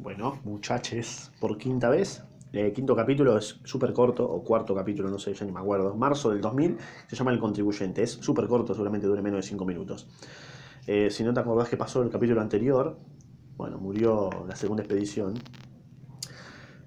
Bueno, 0.00 0.38
muchachos, 0.44 1.32
por 1.40 1.58
quinta 1.58 1.88
vez. 1.88 2.22
El 2.52 2.72
quinto 2.72 2.94
capítulo 2.94 3.36
es 3.36 3.60
súper 3.64 3.92
corto, 3.92 4.24
o 4.30 4.44
cuarto 4.44 4.72
capítulo, 4.74 5.10
no 5.10 5.18
sé, 5.18 5.34
ya 5.34 5.44
ni 5.44 5.50
me 5.50 5.58
acuerdo. 5.58 5.94
Marzo 5.96 6.30
del 6.30 6.40
2000, 6.40 6.78
se 7.08 7.16
llama 7.16 7.32
El 7.32 7.40
Contribuyente. 7.40 8.02
Es 8.04 8.12
súper 8.12 8.46
corto, 8.46 8.74
seguramente 8.74 9.08
dure 9.08 9.22
menos 9.22 9.44
de 9.44 9.48
5 9.48 9.64
minutos. 9.64 10.06
Eh, 10.86 11.10
si 11.10 11.24
no 11.24 11.34
te 11.34 11.40
acordás 11.40 11.68
que 11.68 11.76
pasó 11.76 12.02
el 12.02 12.10
capítulo 12.10 12.40
anterior, 12.40 12.96
bueno, 13.56 13.78
murió 13.78 14.30
la 14.46 14.54
segunda 14.54 14.84
expedición. 14.84 15.34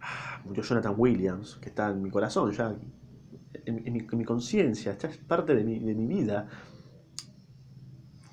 Ah, 0.02 0.41
Murió 0.46 0.64
Jonathan 0.64 0.96
Williams, 0.98 1.57
que 1.62 1.70
está 1.70 1.89
en 1.89 2.02
mi 2.02 2.09
corazón 2.09 2.52
ya, 2.54 2.73
en, 3.66 3.88
en 3.88 3.93
mi, 3.93 4.02
mi 4.02 4.23
conciencia, 4.23 4.98
es 5.02 5.18
parte 5.18 5.54
de 5.54 5.64
mi, 5.66 5.80
de 5.80 5.93
mi 5.93 6.07
vida. 6.07 6.48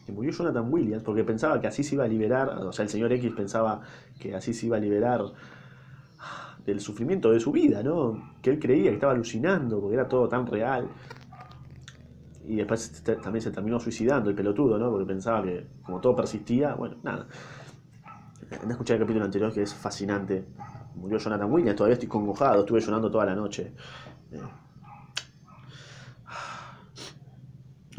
Que 0.09 0.12
murió 0.12 0.32
Jonathan 0.32 0.72
Williams 0.72 1.02
porque 1.02 1.22
pensaba 1.22 1.61
que 1.61 1.66
así 1.66 1.84
se 1.84 1.95
iba 1.95 2.04
a 2.04 2.08
liberar, 2.08 2.48
o 2.48 2.72
sea, 2.72 2.82
el 2.84 2.88
señor 2.88 3.12
X 3.12 3.30
pensaba 3.36 3.82
que 4.18 4.34
así 4.34 4.54
se 4.54 4.64
iba 4.64 4.79
a 4.79 4.80
liberar 4.80 5.20
del 6.64 6.80
sufrimiento 6.80 7.30
de 7.30 7.39
su 7.39 7.53
vida, 7.53 7.82
¿no? 7.82 8.36
Que 8.40 8.49
él 8.49 8.58
creía 8.58 8.89
que 8.89 8.94
estaba 8.94 9.13
alucinando 9.13 9.79
porque 9.79 9.96
era 9.96 10.08
todo 10.08 10.26
tan 10.26 10.46
real. 10.46 10.89
Y 12.46 12.57
después 12.57 13.02
también 13.22 13.43
se 13.43 13.50
terminó 13.50 13.79
suicidando 13.79 14.30
el 14.30 14.35
pelotudo, 14.35 14.79
¿no? 14.79 14.90
Porque 14.90 15.04
pensaba 15.04 15.43
que 15.43 15.66
como 15.82 16.00
todo 16.00 16.16
persistía, 16.16 16.75
bueno, 16.75 16.96
nada. 17.02 17.27
Anda 18.63 18.77
a 18.77 18.93
el 18.94 18.99
capítulo 18.99 19.27
anterior 19.27 19.52
que 19.52 19.61
es 19.61 19.75
fascinante. 19.75 20.46
Murió 20.94 21.18
Jonathan 21.18 21.52
Williams, 21.52 21.77
todavía 21.77 21.93
estoy 21.93 22.08
congojado, 22.08 22.61
estuve 22.61 22.80
llorando 22.80 23.11
toda 23.11 23.27
la 23.27 23.35
noche. 23.35 23.75
Eh, 24.32 24.40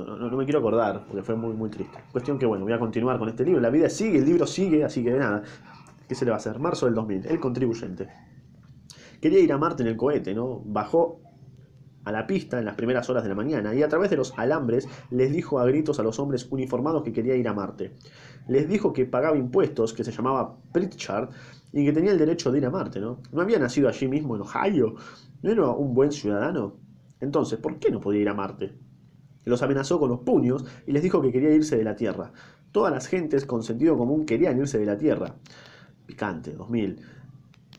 No, 0.05 0.37
me 0.37 0.43
quiero 0.45 0.59
acordar, 0.59 1.05
porque 1.05 1.23
fue 1.23 1.35
muy, 1.35 1.53
muy 1.53 1.69
triste. 1.69 1.97
Cuestión 2.11 2.37
que, 2.37 2.45
bueno, 2.45 2.63
voy 2.63 2.73
a 2.73 2.79
continuar 2.79 3.17
con 3.19 3.29
este 3.29 3.43
libro. 3.43 3.61
La 3.61 3.69
vida 3.69 3.89
sigue, 3.89 4.19
el 4.19 4.25
libro 4.25 4.45
sigue, 4.47 4.83
así 4.83 5.03
que 5.03 5.11
nada. 5.11 5.43
¿Qué 6.07 6.15
se 6.15 6.25
le 6.25 6.31
va 6.31 6.37
a 6.37 6.39
hacer? 6.39 6.59
Marzo 6.59 6.85
del 6.85 6.95
2000, 6.95 7.27
el 7.27 7.39
contribuyente. 7.39 8.07
Quería 9.21 9.39
ir 9.39 9.51
a 9.51 9.57
Marte 9.57 9.83
en 9.83 9.89
el 9.89 9.97
cohete, 9.97 10.33
¿no? 10.33 10.61
Bajó 10.65 11.21
a 12.05 12.11
la 12.11 12.25
pista 12.25 12.57
en 12.57 12.65
las 12.65 12.75
primeras 12.75 13.09
horas 13.09 13.23
de 13.23 13.29
la 13.29 13.35
mañana 13.35 13.75
y 13.75 13.83
a 13.83 13.89
través 13.89 14.09
de 14.09 14.17
los 14.17 14.33
alambres 14.37 14.87
les 15.11 15.31
dijo 15.31 15.59
a 15.59 15.65
gritos 15.65 15.99
a 15.99 16.03
los 16.03 16.17
hombres 16.19 16.47
uniformados 16.49 17.03
que 17.03 17.13
quería 17.13 17.35
ir 17.35 17.47
a 17.47 17.53
Marte. 17.53 17.93
Les 18.47 18.67
dijo 18.67 18.93
que 18.93 19.05
pagaba 19.05 19.37
impuestos, 19.37 19.93
que 19.93 20.03
se 20.03 20.11
llamaba 20.11 20.57
Pritchard 20.71 21.29
y 21.71 21.85
que 21.85 21.93
tenía 21.93 22.11
el 22.11 22.17
derecho 22.17 22.51
de 22.51 22.57
ir 22.57 22.65
a 22.65 22.71
Marte, 22.71 22.99
¿no? 22.99 23.19
¿No 23.31 23.41
había 23.41 23.59
nacido 23.59 23.89
allí 23.89 24.07
mismo 24.07 24.35
en 24.35 24.41
Ohio? 24.41 24.95
¿No 25.43 25.51
era 25.51 25.67
un 25.67 25.93
buen 25.93 26.11
ciudadano? 26.11 26.77
Entonces, 27.19 27.59
¿por 27.59 27.77
qué 27.77 27.91
no 27.91 27.99
podía 27.99 28.21
ir 28.21 28.29
a 28.29 28.33
Marte? 28.33 28.73
Los 29.45 29.61
amenazó 29.61 29.99
con 29.99 30.09
los 30.09 30.19
puños 30.19 30.65
y 30.85 30.91
les 30.91 31.03
dijo 31.03 31.21
que 31.21 31.31
quería 31.31 31.51
irse 31.51 31.77
de 31.77 31.83
la 31.83 31.95
Tierra. 31.95 32.31
Todas 32.71 32.93
las 32.93 33.07
gentes 33.07 33.45
con 33.45 33.63
sentido 33.63 33.97
común 33.97 34.25
querían 34.25 34.59
irse 34.59 34.77
de 34.77 34.85
la 34.85 34.97
Tierra. 34.97 35.35
Picante, 36.05 36.53
2000. 36.53 36.99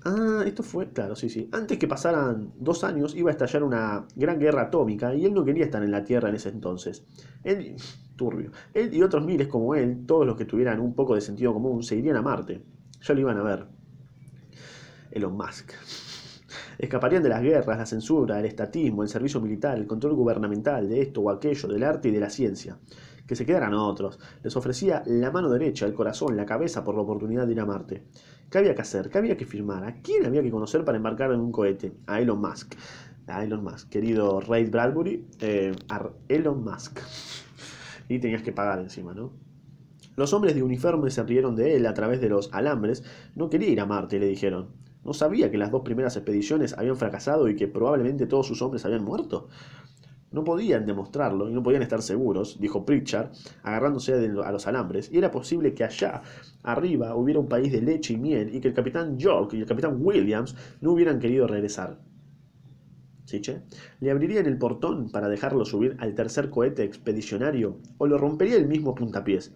Ah, 0.04 0.42
esto 0.46 0.62
fue, 0.62 0.88
claro, 0.88 1.14
sí, 1.14 1.28
sí. 1.28 1.48
Antes 1.52 1.78
que 1.78 1.86
pasaran 1.86 2.52
dos 2.58 2.84
años 2.84 3.14
iba 3.14 3.30
a 3.30 3.32
estallar 3.32 3.62
una 3.62 4.06
gran 4.16 4.38
guerra 4.38 4.62
atómica 4.62 5.14
y 5.14 5.26
él 5.26 5.34
no 5.34 5.44
quería 5.44 5.64
estar 5.64 5.82
en 5.82 5.90
la 5.90 6.04
Tierra 6.04 6.30
en 6.30 6.36
ese 6.36 6.48
entonces. 6.48 7.04
Él, 7.44 7.76
turbio, 8.16 8.50
él 8.72 8.94
y 8.94 9.02
otros 9.02 9.24
miles 9.24 9.48
como 9.48 9.74
él, 9.74 10.06
todos 10.06 10.26
los 10.26 10.36
que 10.36 10.46
tuvieran 10.46 10.80
un 10.80 10.94
poco 10.94 11.14
de 11.14 11.20
sentido 11.20 11.52
común, 11.52 11.82
se 11.82 11.96
irían 11.96 12.16
a 12.16 12.22
Marte. 12.22 12.62
Ya 13.02 13.14
lo 13.14 13.20
iban 13.20 13.38
a 13.38 13.42
ver. 13.42 13.66
Elon 15.10 15.36
Musk. 15.36 15.72
Escaparían 16.80 17.22
de 17.22 17.28
las 17.28 17.42
guerras, 17.42 17.76
la 17.76 17.84
censura, 17.84 18.38
el 18.38 18.46
estatismo, 18.46 19.02
el 19.02 19.10
servicio 19.10 19.38
militar, 19.38 19.76
el 19.76 19.86
control 19.86 20.14
gubernamental 20.14 20.88
de 20.88 21.02
esto 21.02 21.20
o 21.20 21.28
aquello, 21.28 21.68
del 21.68 21.82
arte 21.82 22.08
y 22.08 22.10
de 22.10 22.20
la 22.20 22.30
ciencia. 22.30 22.78
Que 23.26 23.36
se 23.36 23.44
quedaran 23.44 23.74
otros. 23.74 24.18
Les 24.42 24.56
ofrecía 24.56 25.02
la 25.04 25.30
mano 25.30 25.50
derecha, 25.50 25.84
el 25.84 25.92
corazón, 25.92 26.38
la 26.38 26.46
cabeza 26.46 26.82
por 26.82 26.94
la 26.94 27.02
oportunidad 27.02 27.46
de 27.46 27.52
ir 27.52 27.60
a 27.60 27.66
Marte. 27.66 28.04
¿Qué 28.50 28.56
había 28.56 28.74
que 28.74 28.80
hacer? 28.80 29.10
¿Qué 29.10 29.18
había 29.18 29.36
que 29.36 29.44
firmar? 29.44 29.84
¿A 29.84 30.00
quién 30.00 30.24
había 30.24 30.42
que 30.42 30.50
conocer 30.50 30.82
para 30.82 30.96
embarcar 30.96 31.30
en 31.32 31.40
un 31.40 31.52
cohete? 31.52 31.92
A 32.06 32.18
Elon 32.18 32.40
Musk. 32.40 32.74
A 33.26 33.44
Elon 33.44 33.62
Musk. 33.62 33.90
Querido 33.90 34.40
Ray 34.40 34.64
Bradbury, 34.64 35.26
eh, 35.40 35.76
a 35.90 36.08
Elon 36.28 36.64
Musk. 36.64 36.98
Y 38.08 38.20
tenías 38.20 38.40
que 38.40 38.52
pagar 38.52 38.78
encima, 38.78 39.12
¿no? 39.12 39.34
Los 40.16 40.32
hombres 40.32 40.54
de 40.54 40.62
uniforme 40.62 41.10
se 41.10 41.22
rieron 41.24 41.56
de 41.56 41.76
él 41.76 41.84
a 41.84 41.92
través 41.92 42.22
de 42.22 42.30
los 42.30 42.48
alambres. 42.54 43.04
No 43.34 43.50
quería 43.50 43.68
ir 43.68 43.80
a 43.80 43.86
Marte, 43.86 44.18
le 44.18 44.28
dijeron. 44.28 44.89
¿No 45.04 45.14
sabía 45.14 45.50
que 45.50 45.58
las 45.58 45.70
dos 45.70 45.82
primeras 45.82 46.16
expediciones 46.16 46.76
habían 46.76 46.96
fracasado 46.96 47.48
y 47.48 47.56
que 47.56 47.68
probablemente 47.68 48.26
todos 48.26 48.46
sus 48.46 48.60
hombres 48.60 48.84
habían 48.84 49.04
muerto? 49.04 49.48
No 50.30 50.44
podían 50.44 50.86
demostrarlo 50.86 51.48
y 51.48 51.52
no 51.52 51.62
podían 51.62 51.82
estar 51.82 52.02
seguros, 52.02 52.60
dijo 52.60 52.84
Pritchard, 52.84 53.30
agarrándose 53.62 54.14
a 54.14 54.52
los 54.52 54.66
alambres, 54.66 55.10
y 55.12 55.18
era 55.18 55.30
posible 55.30 55.74
que 55.74 55.82
allá 55.82 56.22
arriba 56.62 57.16
hubiera 57.16 57.40
un 57.40 57.48
país 57.48 57.72
de 57.72 57.82
leche 57.82 58.14
y 58.14 58.18
miel 58.18 58.54
y 58.54 58.60
que 58.60 58.68
el 58.68 58.74
capitán 58.74 59.18
York 59.18 59.54
y 59.54 59.60
el 59.60 59.66
capitán 59.66 59.98
Williams 60.00 60.54
no 60.80 60.92
hubieran 60.92 61.18
querido 61.18 61.48
regresar. 61.48 61.98
¿Sí, 63.24 63.40
che? 63.40 63.62
¿Le 64.00 64.10
abrirían 64.10 64.46
el 64.46 64.58
portón 64.58 65.10
para 65.10 65.28
dejarlo 65.28 65.64
subir 65.64 65.96
al 66.00 66.14
tercer 66.14 66.50
cohete 66.50 66.84
expedicionario 66.84 67.78
o 67.98 68.06
lo 68.06 68.18
rompería 68.18 68.56
el 68.56 68.66
mismo 68.66 68.94
puntapiés? 68.94 69.52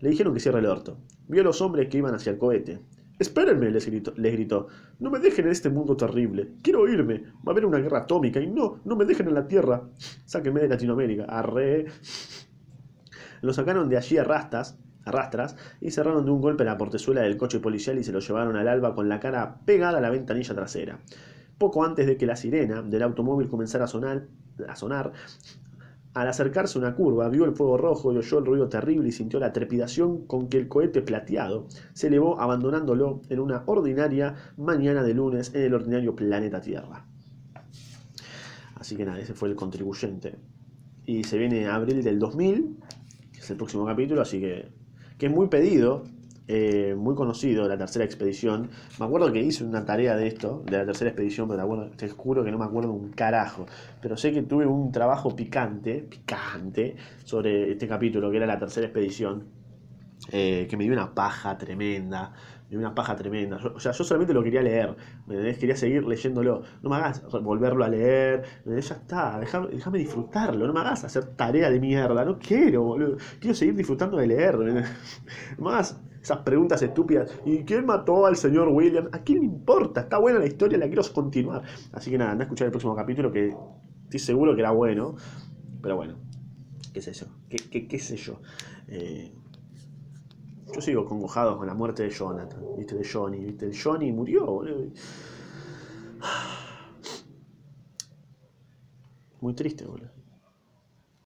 Le 0.00 0.10
dijeron 0.10 0.32
que 0.32 0.40
cierre 0.40 0.60
el 0.60 0.66
orto. 0.66 0.96
Vio 1.28 1.42
a 1.42 1.44
los 1.44 1.60
hombres 1.60 1.88
que 1.88 1.98
iban 1.98 2.14
hacia 2.14 2.32
el 2.32 2.38
cohete. 2.38 2.80
Espérenme, 3.20 3.70
les 3.70 3.86
gritó. 3.86 4.68
No 4.98 5.10
me 5.10 5.18
dejen 5.18 5.44
en 5.44 5.52
este 5.52 5.68
mundo 5.68 5.94
terrible. 5.94 6.52
Quiero 6.62 6.88
irme. 6.88 7.22
Va 7.46 7.48
a 7.48 7.50
haber 7.50 7.66
una 7.66 7.76
guerra 7.76 7.98
atómica 7.98 8.40
y 8.40 8.46
no, 8.46 8.80
no 8.86 8.96
me 8.96 9.04
dejen 9.04 9.28
en 9.28 9.34
la 9.34 9.46
Tierra. 9.46 9.82
Sáquenme 10.24 10.60
de 10.60 10.68
Latinoamérica. 10.68 11.24
Arre. 11.24 11.84
Lo 13.42 13.52
sacaron 13.52 13.90
de 13.90 13.98
allí 13.98 14.16
a 14.16 14.24
rastas, 14.24 14.78
rastras 15.04 15.54
y 15.82 15.90
cerraron 15.90 16.24
de 16.24 16.30
un 16.30 16.40
golpe 16.40 16.64
la 16.64 16.78
portezuela 16.78 17.20
del 17.20 17.36
coche 17.36 17.60
policial 17.60 17.98
y 17.98 18.04
se 18.04 18.12
lo 18.12 18.20
llevaron 18.20 18.56
al 18.56 18.68
alba 18.68 18.94
con 18.94 19.10
la 19.10 19.20
cara 19.20 19.60
pegada 19.66 19.98
a 19.98 20.00
la 20.00 20.08
ventanilla 20.08 20.54
trasera. 20.54 21.00
Poco 21.58 21.84
antes 21.84 22.06
de 22.06 22.16
que 22.16 22.24
la 22.24 22.36
sirena 22.36 22.80
del 22.80 23.02
automóvil 23.02 23.50
comenzara 23.50 23.84
a 23.84 23.88
sonar, 23.88 24.28
a 24.66 24.76
sonar 24.76 25.12
al 26.14 26.28
acercarse 26.28 26.78
a 26.78 26.80
una 26.80 26.94
curva, 26.94 27.28
vio 27.28 27.44
el 27.44 27.52
fuego 27.52 27.76
rojo 27.76 28.12
y 28.12 28.16
oyó 28.16 28.38
el 28.38 28.46
ruido 28.46 28.68
terrible 28.68 29.08
y 29.08 29.12
sintió 29.12 29.38
la 29.38 29.52
trepidación 29.52 30.26
con 30.26 30.48
que 30.48 30.58
el 30.58 30.68
cohete 30.68 31.02
plateado 31.02 31.68
se 31.92 32.08
elevó 32.08 32.40
abandonándolo 32.40 33.22
en 33.28 33.38
una 33.38 33.62
ordinaria 33.66 34.34
mañana 34.56 35.02
de 35.02 35.14
lunes 35.14 35.54
en 35.54 35.62
el 35.62 35.74
ordinario 35.74 36.16
planeta 36.16 36.60
Tierra. 36.60 37.06
Así 38.74 38.96
que 38.96 39.04
nada, 39.04 39.20
ese 39.20 39.34
fue 39.34 39.48
el 39.48 39.54
contribuyente. 39.54 40.36
Y 41.06 41.24
se 41.24 41.38
viene 41.38 41.66
abril 41.66 42.02
del 42.02 42.18
2000, 42.18 42.76
que 43.32 43.38
es 43.38 43.50
el 43.50 43.56
próximo 43.56 43.86
capítulo, 43.86 44.22
así 44.22 44.40
que, 44.40 44.68
que 45.18 45.26
es 45.26 45.32
muy 45.32 45.48
pedido, 45.48 46.04
eh, 46.52 46.96
muy 46.96 47.14
conocido, 47.14 47.68
la 47.68 47.78
tercera 47.78 48.04
expedición. 48.04 48.70
Me 48.98 49.06
acuerdo 49.06 49.32
que 49.32 49.40
hice 49.40 49.62
una 49.62 49.84
tarea 49.84 50.16
de 50.16 50.26
esto, 50.26 50.64
de 50.66 50.78
la 50.78 50.84
tercera 50.84 51.10
expedición, 51.10 51.48
pero 51.48 51.90
te, 51.96 52.08
juro 52.08 52.42
que 52.42 52.50
no 52.50 52.58
me 52.58 52.64
acuerdo 52.64 52.90
un 52.90 53.12
carajo. 53.12 53.66
Pero 54.02 54.16
sé 54.16 54.32
que 54.32 54.42
tuve 54.42 54.66
un 54.66 54.90
trabajo 54.90 55.36
picante, 55.36 56.04
picante, 56.10 56.96
sobre 57.22 57.70
este 57.70 57.86
capítulo, 57.86 58.32
que 58.32 58.38
era 58.38 58.46
la 58.46 58.58
tercera 58.58 58.86
expedición, 58.88 59.44
eh, 60.32 60.66
que 60.68 60.76
me 60.76 60.82
dio 60.82 60.92
una 60.92 61.14
paja 61.14 61.56
tremenda. 61.56 62.32
Me 62.64 62.70
dio 62.70 62.78
una 62.80 62.96
paja 62.96 63.14
tremenda. 63.14 63.58
Yo- 63.58 63.72
o 63.76 63.78
sea, 63.78 63.92
yo 63.92 64.02
solamente 64.02 64.34
lo 64.34 64.42
quería 64.42 64.62
leer. 64.62 64.96
¿me? 65.26 65.54
Quería 65.56 65.76
seguir 65.76 66.04
leyéndolo. 66.04 66.62
No 66.82 66.90
me 66.90 66.96
hagas 66.96 67.22
volverlo 67.30 67.84
a 67.84 67.88
leer. 67.88 68.42
¿me? 68.64 68.80
Ya 68.80 68.94
está. 68.96 69.38
Déjame, 69.38 69.98
disfrutarlo. 69.98 70.66
No 70.66 70.72
me 70.72 70.80
hagas 70.80 71.04
hacer 71.04 71.24
tarea 71.36 71.70
de 71.70 71.78
mierda. 71.78 72.24
No 72.24 72.40
quiero, 72.40 72.82
boludo. 72.82 73.18
Quiero 73.38 73.54
seguir 73.54 73.76
disfrutando 73.76 74.16
de 74.16 74.26
leer. 74.26 74.58
¿me 74.58 74.68
entendés? 74.70 74.90
Esas 76.22 76.38
preguntas 76.38 76.82
estúpidas. 76.82 77.30
¿Y 77.44 77.64
quién 77.64 77.86
mató 77.86 78.26
al 78.26 78.36
señor 78.36 78.68
William? 78.68 79.08
¿A 79.12 79.20
quién 79.20 79.40
le 79.40 79.46
importa? 79.46 80.02
Está 80.02 80.18
buena 80.18 80.38
la 80.38 80.46
historia, 80.46 80.76
la 80.78 80.86
quiero 80.86 81.02
continuar. 81.12 81.62
Así 81.92 82.10
que 82.10 82.18
nada, 82.18 82.32
anda 82.32 82.44
a 82.44 82.46
escuchar 82.46 82.66
el 82.66 82.72
próximo 82.72 82.94
capítulo 82.94 83.32
que 83.32 83.54
estoy 84.04 84.20
seguro 84.20 84.54
que 84.54 84.60
era 84.60 84.70
bueno. 84.70 85.16
Pero 85.82 85.96
bueno, 85.96 86.16
qué 86.92 87.00
sé 87.00 87.12
yo. 87.14 87.26
¿Qué, 87.48 87.56
qué, 87.56 87.88
qué 87.88 87.98
sé 87.98 88.16
yo? 88.16 88.40
Eh, 88.88 89.32
yo 90.74 90.80
sigo 90.80 91.04
congojado 91.04 91.56
con 91.56 91.66
la 91.66 91.74
muerte 91.74 92.02
de 92.02 92.10
Jonathan, 92.10 92.60
¿viste? 92.76 92.94
De 92.96 93.08
Johnny, 93.08 93.44
¿viste? 93.44 93.66
El 93.66 93.76
Johnny 93.76 94.12
murió, 94.12 94.46
boludo. 94.46 94.90
Muy 99.40 99.54
triste, 99.54 99.86
boludo. 99.86 100.19